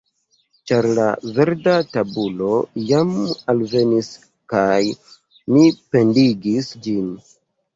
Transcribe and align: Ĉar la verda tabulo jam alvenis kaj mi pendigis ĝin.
Ĉar 0.69 0.85
la 0.99 1.03
verda 1.35 1.75
tabulo 1.89 2.47
jam 2.91 3.13
alvenis 3.53 4.09
kaj 4.55 4.81
mi 5.55 5.69
pendigis 5.93 6.73
ĝin. 6.89 7.15